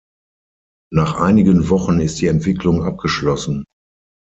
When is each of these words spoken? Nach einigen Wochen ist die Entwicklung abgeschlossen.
Nach 0.91 1.13
einigen 1.19 1.69
Wochen 1.69 1.99
ist 1.99 2.21
die 2.21 2.25
Entwicklung 2.25 2.81
abgeschlossen. 2.83 3.65